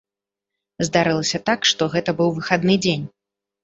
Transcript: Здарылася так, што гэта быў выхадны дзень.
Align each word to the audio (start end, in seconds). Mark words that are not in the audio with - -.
Здарылася 0.87 1.43
так, 1.51 1.59
што 1.75 1.91
гэта 1.95 2.19
быў 2.19 2.29
выхадны 2.43 2.83
дзень. 2.85 3.11